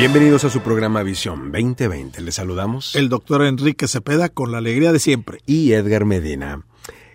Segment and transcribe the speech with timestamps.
[0.00, 2.22] Bienvenidos a su programa Visión 2020.
[2.22, 5.40] Les saludamos el doctor Enrique Cepeda con la alegría de siempre.
[5.44, 6.64] y Edgar Medina.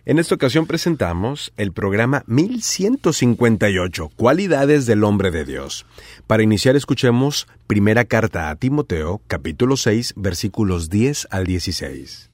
[0.05, 5.87] En esta ocasión presentamos el programa 1158, Cualidades del Hombre de Dios.
[6.27, 12.29] Para iniciar escuchemos Primera Carta a Timoteo, capítulo 6, versículos 10 al 16.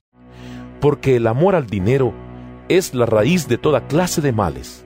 [0.82, 2.13] porque el amor al dinero
[2.68, 4.84] es la raíz de toda clase de males.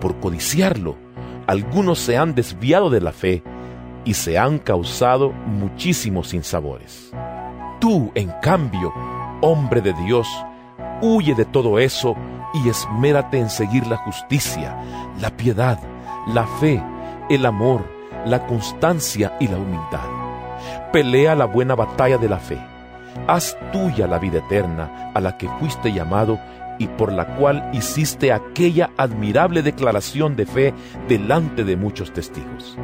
[0.00, 0.98] Por codiciarlo,
[1.46, 3.42] algunos se han desviado de la fe
[4.04, 7.12] y se han causado muchísimos sinsabores.
[7.80, 8.92] Tú, en cambio,
[9.40, 10.28] hombre de Dios,
[11.00, 12.14] huye de todo eso
[12.54, 14.76] y esmérate en seguir la justicia,
[15.20, 15.78] la piedad,
[16.26, 16.82] la fe,
[17.28, 17.84] el amor,
[18.24, 20.08] la constancia y la humildad.
[20.92, 22.58] Pelea la buena batalla de la fe.
[23.26, 26.38] Haz tuya la vida eterna a la que fuiste llamado
[26.78, 30.74] y por la cual hiciste aquella admirable declaración de fe
[31.08, 32.76] delante de muchos testigos.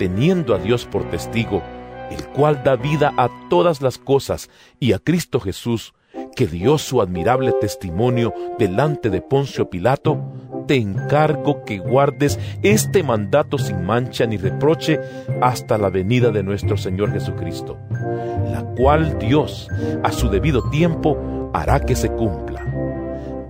[0.00, 1.62] Teniendo a Dios por testigo,
[2.10, 4.48] el cual da vida a todas las cosas,
[4.78, 5.92] y a Cristo Jesús,
[6.34, 10.18] que dio su admirable testimonio delante de Poncio Pilato,
[10.66, 14.98] te encargo que guardes este mandato sin mancha ni reproche
[15.42, 19.68] hasta la venida de nuestro Señor Jesucristo, la cual Dios,
[20.02, 22.64] a su debido tiempo, hará que se cumpla.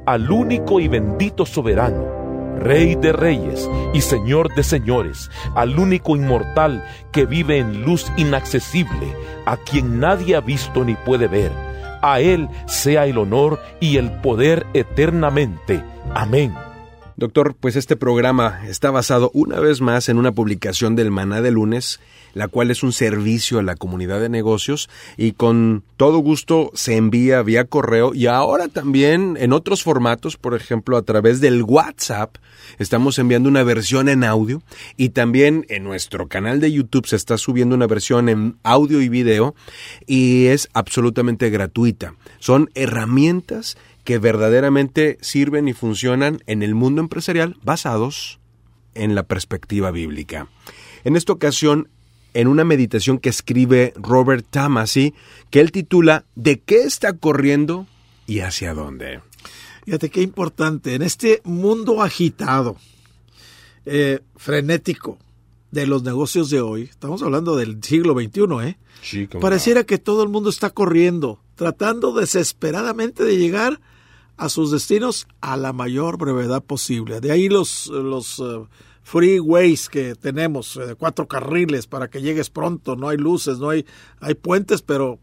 [0.05, 2.20] Al único y bendito soberano,
[2.61, 9.17] Rey de reyes y Señor de señores, al único inmortal que vive en luz inaccesible,
[9.47, 11.51] a quien nadie ha visto ni puede ver.
[12.03, 15.83] A Él sea el honor y el poder eternamente.
[16.15, 16.55] Amén.
[17.21, 21.51] Doctor, pues este programa está basado una vez más en una publicación del Maná de
[21.51, 22.01] lunes,
[22.33, 24.89] la cual es un servicio a la comunidad de negocios
[25.19, 30.55] y con todo gusto se envía vía correo y ahora también en otros formatos, por
[30.55, 32.37] ejemplo a través del WhatsApp,
[32.79, 34.63] estamos enviando una versión en audio
[34.97, 39.11] y también en nuestro canal de YouTube se está subiendo una versión en audio y
[39.11, 39.55] video
[40.07, 42.15] y es absolutamente gratuita.
[42.39, 48.41] Son herramientas que verdaderamente sirven y funcionan en el mundo empresarial basados
[48.95, 50.49] en la perspectiva bíblica.
[51.05, 51.89] En esta ocasión,
[52.35, 55.15] en una meditación que escribe Robert Tamasi,
[55.51, 57.87] que él titula ¿De qué está corriendo
[58.27, 59.21] y hacia dónde?
[59.85, 62.77] Fíjate qué importante, en este mundo agitado,
[63.87, 65.19] eh, frenético
[65.71, 68.79] de los negocios de hoy, estamos hablando del siglo XXI, ¿eh?
[69.03, 73.81] Sí, Pareciera que todo el mundo está corriendo, tratando desesperadamente de llegar
[74.41, 77.21] a sus destinos a la mayor brevedad posible.
[77.21, 78.65] De ahí los, los eh,
[79.03, 83.85] freeways que tenemos, eh, cuatro carriles para que llegues pronto, no hay luces, no hay,
[84.19, 85.19] hay puentes, pero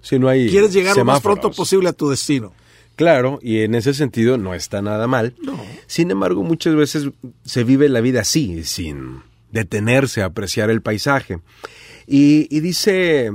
[0.00, 2.54] Si no hay quieres llegar lo más pronto posible a tu destino.
[2.96, 5.34] Claro, y en ese sentido no está nada mal.
[5.42, 5.60] No.
[5.86, 7.10] Sin embargo, muchas veces
[7.44, 11.40] se vive la vida así, sin detenerse a apreciar el paisaje.
[12.06, 13.32] Y, y dice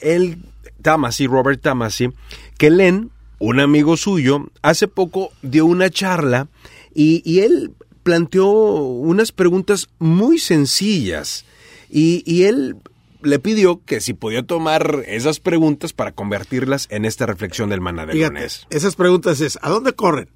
[0.00, 0.38] él,
[0.80, 2.08] Tamasi, Robert Tamasi,
[2.56, 6.48] que Len, un amigo suyo, hace poco dio una charla
[6.94, 7.72] y, y él
[8.02, 11.44] planteó unas preguntas muy sencillas.
[11.90, 12.76] Y, y él
[13.22, 18.06] le pidió que si podía tomar esas preguntas para convertirlas en esta reflexión del maná
[18.06, 18.66] lunes.
[18.70, 20.28] esas preguntas es, ¿a dónde corren?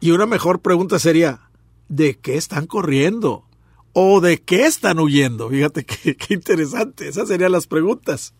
[0.00, 1.40] Y una mejor pregunta sería,
[1.88, 3.44] ¿de qué están corriendo?
[3.92, 5.50] ¿O de qué están huyendo?
[5.50, 8.34] Fíjate qué, qué interesante, esas serían las preguntas.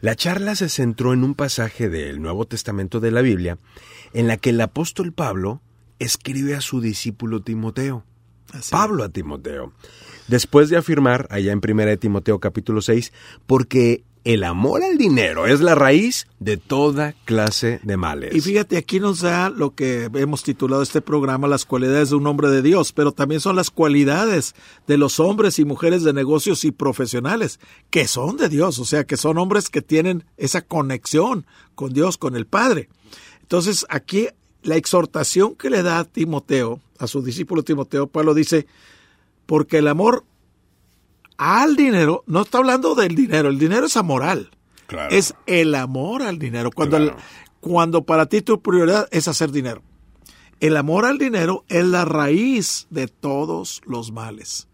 [0.00, 3.58] La charla se centró en un pasaje del Nuevo Testamento de la Biblia
[4.12, 5.60] en la que el apóstol Pablo
[5.98, 8.04] escribe a su discípulo Timoteo.
[8.52, 8.70] Así.
[8.70, 9.72] Pablo a Timoteo.
[10.28, 13.12] Después de afirmar allá en 1 de Timoteo capítulo 6,
[13.46, 18.34] porque el amor al dinero es la raíz de toda clase de males.
[18.34, 22.26] Y fíjate, aquí nos da lo que hemos titulado este programa, las cualidades de un
[22.26, 24.54] hombre de Dios, pero también son las cualidades
[24.86, 27.58] de los hombres y mujeres de negocios y profesionales,
[27.88, 32.18] que son de Dios, o sea, que son hombres que tienen esa conexión con Dios,
[32.18, 32.90] con el Padre.
[33.40, 34.28] Entonces, aquí
[34.62, 38.66] la exhortación que le da a Timoteo, a su discípulo Timoteo, Pablo dice,
[39.46, 40.24] porque el amor
[41.38, 44.50] al dinero, no está hablando del dinero, el dinero es amoral.
[44.86, 45.14] Claro.
[45.14, 46.70] Es el amor al dinero.
[46.70, 47.12] Cuando, el-
[47.60, 49.82] cuando para ti tu prioridad es hacer dinero.
[50.60, 54.66] El amor al dinero es la raíz de todos los males.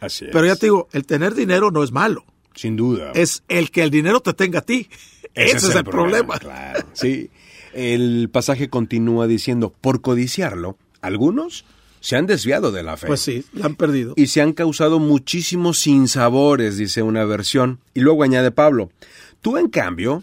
[0.00, 0.30] Así es.
[0.32, 2.24] Pero ya te digo, el tener dinero no es malo.
[2.54, 3.12] Sin duda.
[3.14, 4.88] Es el que el dinero te tenga a ti.
[5.34, 6.38] Ese, es, el problema.
[6.38, 7.28] Claro, sí.
[7.74, 11.66] El pasaje continúa diciendo, por codiciarlo, algunos
[12.06, 13.08] se han desviado de la fe.
[13.08, 14.14] Pues sí, la han perdido.
[14.14, 17.80] Y se han causado muchísimos sinsabores, dice una versión.
[17.94, 18.92] Y luego añade Pablo,
[19.42, 20.22] tú en cambio,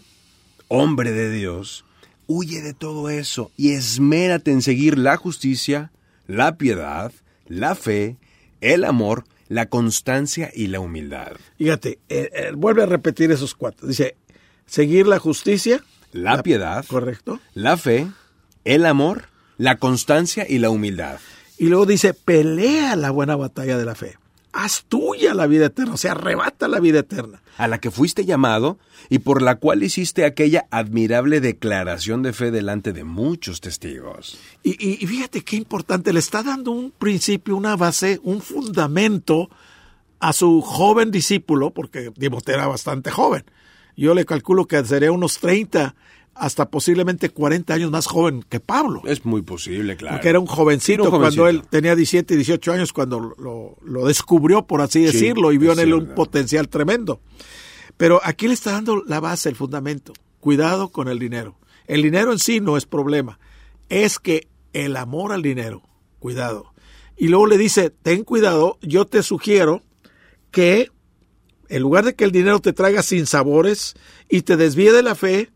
[0.68, 1.84] hombre de Dios,
[2.26, 5.92] huye de todo eso y esmérate en seguir la justicia,
[6.26, 7.12] la piedad,
[7.48, 8.16] la fe,
[8.62, 11.32] el amor, la constancia y la humildad.
[11.58, 13.86] Fíjate, eh, eh, vuelve a repetir esos cuatro.
[13.86, 14.16] Dice,
[14.64, 17.40] seguir la justicia, La, piedad, correcto.
[17.52, 18.06] la fe,
[18.64, 19.24] el amor,
[19.58, 21.18] la constancia y la humildad.
[21.58, 24.16] Y luego dice, pelea la buena batalla de la fe.
[24.52, 27.40] Haz tuya la vida eterna, o sea, arrebata la vida eterna.
[27.56, 28.78] a la que fuiste llamado
[29.10, 34.36] y por la cual hiciste aquella admirable declaración de fe delante de muchos testigos.
[34.64, 39.50] Y, y- y fíjate qué importante, le está dando un principio, una base, un fundamento
[40.18, 43.44] a su joven discípulo, porque Timoteo era bastante joven.
[43.96, 45.94] Yo le calculo que sería unos 30
[46.34, 49.02] hasta posiblemente 40 años más joven que Pablo.
[49.06, 50.16] Es muy posible, claro.
[50.16, 53.76] Porque era un jovencito, Era un cuando él tenía 17 y 18 años cuando lo,
[53.82, 57.20] lo descubrió, por así Sí, decirlo, y vio en él un potencial tremendo.
[57.96, 60.12] Pero aquí le está dando la base, el fundamento.
[60.40, 61.56] Cuidado con el dinero.
[61.86, 63.38] El dinero en sí no es problema.
[63.88, 65.82] Es que el amor al dinero,
[66.18, 66.72] cuidado.
[67.16, 69.82] Y luego le dice, ten cuidado, yo te sugiero
[70.50, 70.90] que
[71.68, 73.94] en lugar de que el dinero te traiga sin sabores
[74.28, 75.50] y te desvíe de la fe,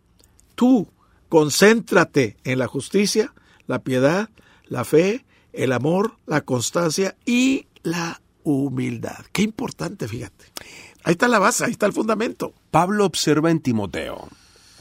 [0.58, 0.88] tú
[1.28, 3.32] concéntrate en la justicia,
[3.68, 4.28] la piedad,
[4.64, 9.24] la fe, el amor, la constancia y la humildad.
[9.30, 10.46] Qué importante, fíjate.
[11.04, 12.52] Ahí está la base, ahí está el fundamento.
[12.72, 14.28] Pablo observa en Timoteo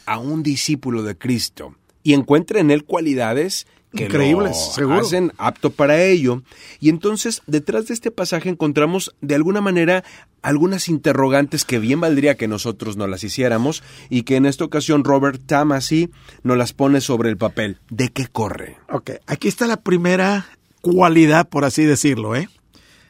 [0.07, 4.99] a un discípulo de Cristo y encuentra en él cualidades que Increíbles, lo seguro.
[4.99, 6.43] hacen apto para ello.
[6.79, 10.03] Y entonces, detrás de este pasaje encontramos de alguna manera
[10.41, 15.03] algunas interrogantes que bien valdría que nosotros no las hiciéramos y que en esta ocasión
[15.03, 16.09] Robert Tamasi
[16.43, 17.79] nos las pone sobre el papel.
[17.89, 18.77] ¿De qué corre?
[18.89, 20.45] Ok, aquí está la primera
[20.81, 22.49] cualidad, por así decirlo, ¿eh?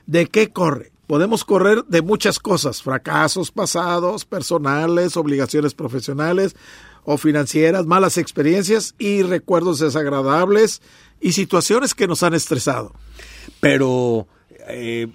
[0.06, 0.92] ¿De qué corre?
[1.06, 6.56] Podemos correr de muchas cosas, fracasos pasados, personales, obligaciones profesionales
[7.10, 10.82] o financieras, malas experiencias y recuerdos desagradables
[11.22, 12.94] y situaciones que nos han estresado.
[13.62, 14.28] Pero
[14.68, 15.08] eh,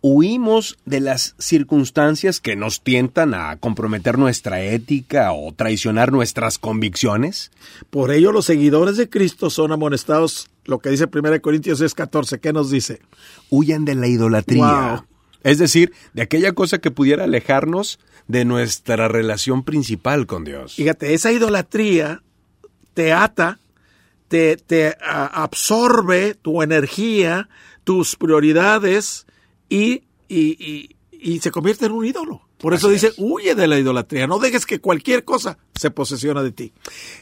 [0.00, 7.50] huimos de las circunstancias que nos tientan a comprometer nuestra ética o traicionar nuestras convicciones.
[7.90, 12.54] Por ello los seguidores de Cristo son amonestados, lo que dice 1 Corintios 10:14, ¿qué
[12.54, 13.02] nos dice?
[13.50, 15.04] Huyan de la idolatría.
[15.06, 15.17] Wow.
[15.42, 20.74] Es decir, de aquella cosa que pudiera alejarnos de nuestra relación principal con Dios.
[20.74, 22.22] Fíjate, esa idolatría
[22.94, 23.58] te ata,
[24.28, 27.48] te, te a- absorbe tu energía,
[27.84, 29.26] tus prioridades
[29.68, 32.42] y, y- y- y se convierte en un ídolo.
[32.58, 33.14] Por eso Así dice, es.
[33.18, 36.72] huye de la idolatría, no dejes que cualquier cosa se posesiona de ti.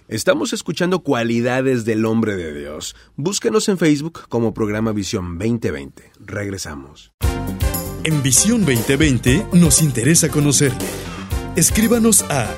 [0.08, 2.96] Estamos escuchando cualidades del hombre de Dios.
[3.16, 6.10] Búsquenos en Facebook como programa Visión 2020.
[6.24, 7.12] Regresamos.
[8.06, 10.87] En Visión 2020 nos interesa conocerle.
[11.56, 12.55] Escríbanos a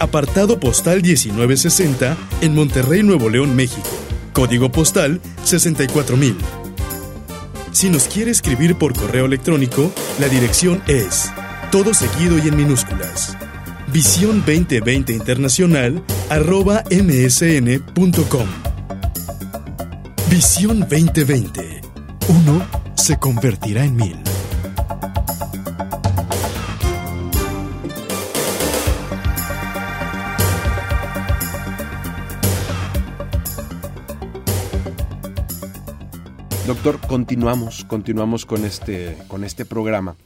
[0.00, 3.88] apartado postal 1960 en Monterrey, Nuevo León, México.
[4.32, 6.36] Código postal 64000.
[7.70, 11.30] Si nos quiere escribir por correo electrónico, la dirección es
[11.70, 13.36] todo seguido y en minúsculas.
[13.92, 18.48] Visión 2020 Internacional arroba msn.com.
[20.28, 21.82] Visión 2020.
[22.26, 24.27] Uno se convertirá en mil.
[36.68, 40.16] Doctor, continuamos, continuamos con este, con este programa.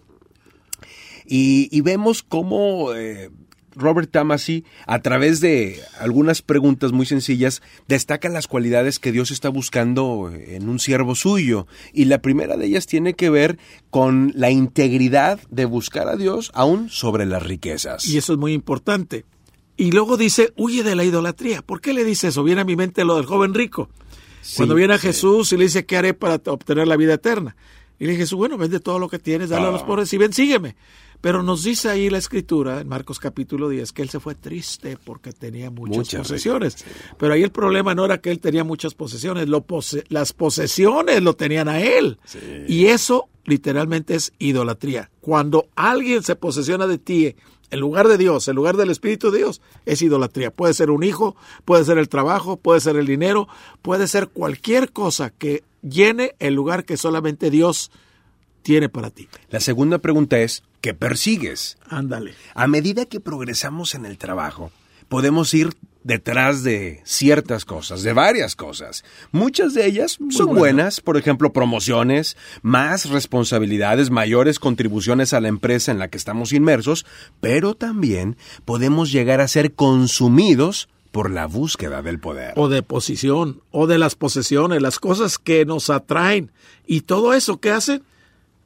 [1.25, 3.31] Y, vemos cómo eh,
[3.77, 9.51] Robert Tamasi, a través de algunas preguntas muy sencillas, destaca las cualidades que Dios está
[9.51, 11.69] buscando en un siervo suyo.
[11.93, 13.57] Y la primera de ellas tiene que ver
[13.91, 18.09] con la integridad de buscar a Dios aún sobre las riquezas.
[18.09, 19.25] Y eso es muy importante.
[19.77, 21.63] Y luego dice, huye de la idolatría.
[21.63, 22.43] ¿Por qué le dice eso?
[22.43, 23.89] Viene a mi mente lo del joven rico.
[24.57, 25.09] Cuando viene a sí.
[25.09, 27.57] Jesús y le dice, ¿qué haré para obtener la vida eterna?
[27.99, 29.87] Y le dice Jesús, bueno, vende todo lo que tienes, dale a los Ah.
[29.87, 30.75] pobres y ven, sígueme.
[31.21, 34.97] Pero nos dice ahí la escritura, en Marcos capítulo 10, que él se fue triste
[35.05, 36.73] porque tenía muchas, Muchas posesiones.
[36.75, 36.85] sí.
[37.17, 41.23] Pero ahí el problema no era que él tenía muchas posesiones, lo pose- las posesiones
[41.23, 42.19] lo tenían a él.
[42.25, 42.39] Sí.
[42.67, 45.11] Y eso literalmente es idolatría.
[45.21, 47.37] Cuando alguien se posesiona de ti
[47.73, 50.51] en lugar de Dios, en lugar del Espíritu de Dios, es idolatría.
[50.51, 53.49] Puede ser un hijo, puede ser el trabajo, puede ser el dinero,
[53.81, 57.91] puede ser cualquier cosa que llene el lugar que solamente Dios
[58.61, 59.29] tiene para ti.
[59.49, 61.79] La segunda pregunta es, ¿qué persigues?
[61.89, 62.35] Ándale.
[62.55, 64.71] A medida que progresamos en el trabajo,
[65.09, 69.05] podemos ir detrás de ciertas cosas, de varias cosas.
[69.31, 75.93] Muchas de ellas son buenas, por ejemplo, promociones, más responsabilidades, mayores contribuciones a la empresa
[75.93, 77.07] en la que estamos inmersos,
[77.41, 82.55] pero también podemos llegar a ser consumidos por la búsqueda del poder.
[82.57, 86.51] O de posición, o de las posesiones, las cosas que nos atraen.
[86.87, 88.03] Y todo eso que hacen,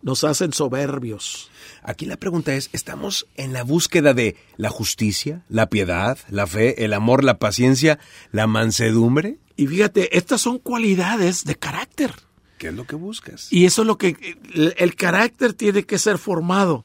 [0.06, 1.50] nos hacen soberbios.
[1.82, 6.84] Aquí la pregunta es, ¿estamos en la búsqueda de la justicia, la piedad, la fe,
[6.84, 7.98] el amor, la paciencia,
[8.30, 9.38] la mansedumbre?
[9.56, 12.12] Y fíjate, estas son cualidades de carácter.
[12.56, 13.52] ¿Qué es lo que buscas?
[13.52, 14.16] Y eso es lo que
[14.54, 16.84] el, carácter tiene que ser formado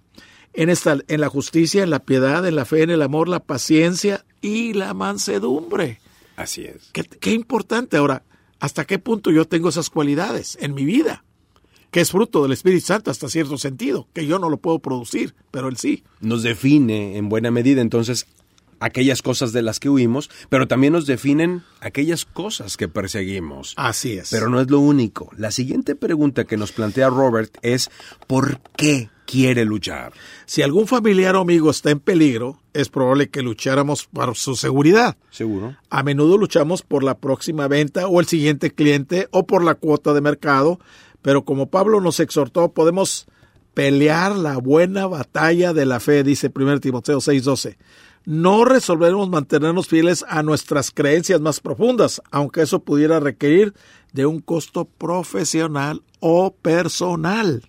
[0.53, 3.43] en esta en la justicia, en la piedad, en la fe, en el amor, la
[3.43, 6.01] paciencia y la mansedumbre.
[6.37, 6.89] Así es.
[6.91, 8.23] Qué, qué importante ahora,
[8.59, 11.23] ¿hasta qué punto yo tengo esas cualidades en mi vida?
[11.91, 15.35] Que es fruto del Espíritu Santo hasta cierto sentido, que yo no lo puedo producir,
[15.51, 16.03] pero él sí.
[16.21, 18.25] Nos define en buena medida entonces
[18.81, 23.73] aquellas cosas de las que huimos, pero también nos definen aquellas cosas que perseguimos.
[23.77, 24.29] Así es.
[24.31, 25.29] Pero no es lo único.
[25.37, 27.89] La siguiente pregunta que nos plantea Robert es
[28.25, 30.13] ¿por qué quiere luchar?
[30.45, 35.15] Si algún familiar o amigo está en peligro, es probable que lucháramos por su seguridad.
[35.29, 35.77] Seguro.
[35.89, 40.13] A menudo luchamos por la próxima venta o el siguiente cliente o por la cuota
[40.13, 40.79] de mercado,
[41.21, 43.27] pero como Pablo nos exhortó, podemos
[43.73, 47.77] pelear la buena batalla de la fe, dice 1 Timoteo 6:12.
[48.23, 53.73] No resolveremos mantenernos fieles a nuestras creencias más profundas, aunque eso pudiera requerir
[54.13, 57.63] de un costo profesional o personal.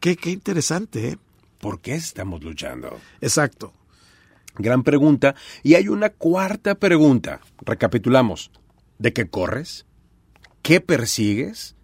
[0.00, 1.18] Qué, qué interesante, ¿eh?
[1.58, 3.00] ¿Por qué estamos luchando?
[3.22, 3.72] Exacto.
[4.56, 5.34] Gran pregunta.
[5.62, 7.40] Y hay una cuarta pregunta.
[7.64, 8.50] Recapitulamos.
[8.98, 9.86] ¿De qué corres?
[10.60, 11.76] ¿Qué persigues?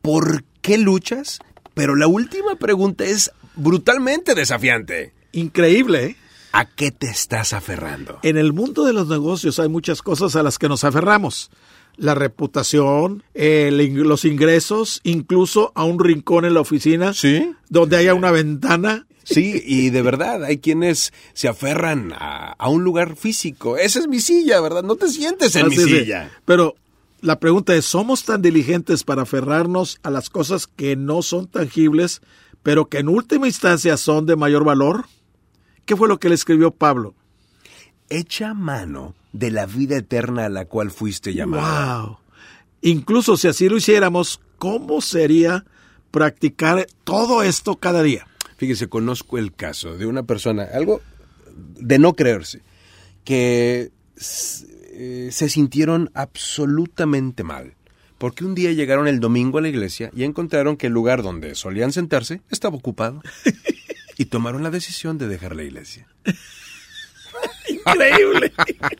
[0.00, 1.40] ¿Por qué luchas?
[1.74, 5.12] Pero la última pregunta es brutalmente desafiante.
[5.32, 6.16] Increíble, ¿eh?
[6.52, 8.18] ¿A qué te estás aferrando?
[8.22, 11.50] En el mundo de los negocios hay muchas cosas a las que nos aferramos.
[11.96, 17.14] La reputación, los ingresos, incluso a un rincón en la oficina.
[17.14, 17.52] Sí.
[17.68, 19.06] Donde haya una ventana.
[19.22, 23.76] Sí, y de verdad, hay quienes se aferran a, un lugar físico.
[23.76, 24.82] Esa es mi silla, ¿verdad?
[24.82, 26.30] No te sientes en mi silla.
[26.46, 26.74] Pero
[27.22, 32.22] la pregunta es, ¿somos tan diligentes para aferrarnos a las cosas que no son tangibles,
[32.62, 35.06] pero que en última instancia son de mayor valor?
[35.84, 37.14] ¿Qué fue lo que le escribió Pablo?
[38.08, 42.06] Echa mano de la vida eterna a la cual fuiste llamado.
[42.06, 42.18] Wow.
[42.82, 45.64] Incluso si así lo hiciéramos, ¿cómo sería
[46.10, 48.26] practicar todo esto cada día?
[48.56, 51.00] Fíjese, conozco el caso de una persona, algo
[51.54, 52.62] de no creerse,
[53.24, 53.90] que
[55.02, 57.72] eh, se sintieron absolutamente mal,
[58.18, 61.54] porque un día llegaron el domingo a la iglesia y encontraron que el lugar donde
[61.54, 63.22] solían sentarse estaba ocupado
[64.18, 66.06] y tomaron la decisión de dejar la iglesia.
[67.66, 68.52] Increíble.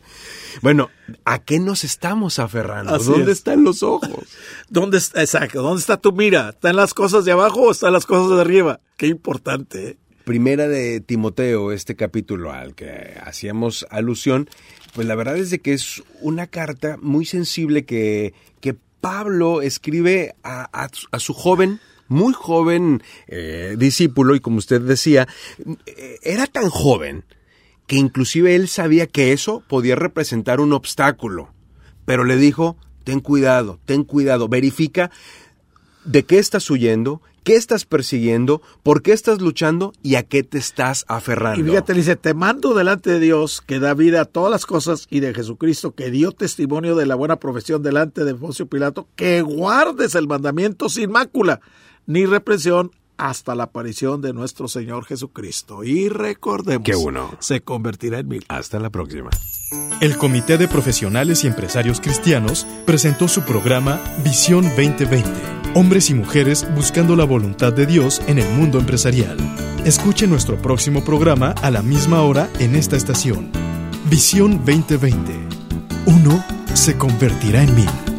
[0.62, 0.88] bueno,
[1.26, 2.96] ¿a qué nos estamos aferrando?
[2.96, 4.24] ¿Dónde están los ojos?
[4.70, 6.48] ¿Dónde está, exacto, ¿dónde está tu mira?
[6.48, 8.80] ¿Están las cosas de abajo o están las cosas de arriba?
[8.96, 9.86] Qué importante.
[9.86, 9.98] ¿eh?
[10.24, 14.48] Primera de Timoteo, este capítulo al que hacíamos alusión,
[14.94, 20.34] pues la verdad es de que es una carta muy sensible que, que Pablo escribe
[20.42, 25.26] a, su joven, muy joven eh, discípulo, y como usted decía,
[25.86, 27.24] eh, era tan joven
[27.86, 31.52] que inclusive él sabía que eso podía representar un obstáculo,
[32.04, 35.10] pero le dijo, ten cuidado, ten cuidado, verifica
[36.04, 40.58] de qué estás huyendo, qué estás persiguiendo, por qué estás luchando y a qué te
[40.58, 41.60] estás aferrando.
[41.60, 45.06] Y fíjate, dice, te mando delante de Dios que da vida a todas las cosas
[45.10, 49.42] y de Jesucristo que dio testimonio de la buena profesión delante de Poncio Pilato, que
[49.42, 51.60] guardes el mandamiento sin mácula
[52.06, 55.84] ni represión hasta la aparición de nuestro Señor Jesucristo.
[55.84, 58.44] Y recordemos, que uno se convertirá en mil.
[58.48, 59.30] Hasta la próxima.
[60.00, 66.66] El Comité de Profesionales y Empresarios Cristianos presentó su programa Visión 2020 Hombres y mujeres
[66.74, 69.36] buscando la voluntad de Dios en el mundo empresarial.
[69.84, 73.52] Escuche nuestro próximo programa a la misma hora en esta estación.
[74.10, 75.32] Visión 2020.
[76.06, 78.09] Uno se convertirá en mil.